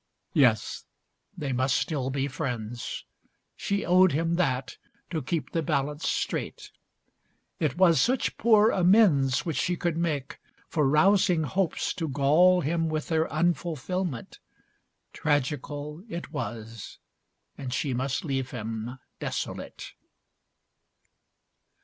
[0.33, 0.85] Yes,
[1.37, 3.05] they must still be friends.
[3.55, 4.77] She owed him that
[5.11, 6.71] to keep the balance straight.
[7.59, 12.89] It was such poor amends Which she could make for rousing hopes to gall Him
[12.89, 14.39] with their unfulfilment.
[15.13, 16.97] Tragical It was,
[17.55, 19.93] and she must leave him desolate.